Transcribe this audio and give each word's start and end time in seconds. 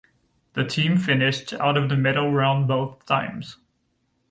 The 0.53 0.65
team 0.65 0.97
finished 0.97 1.53
out 1.53 1.77
of 1.77 1.87
the 1.87 1.95
medal 1.95 2.31
round 2.33 2.67
both 2.67 3.05
times. 3.05 3.57